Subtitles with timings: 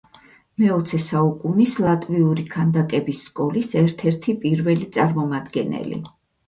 [0.61, 6.07] მეოცე საუკუნის ლატვიური ქანდაკების სკოლის ერთ-ერთი პირველი წარმომადგენელი.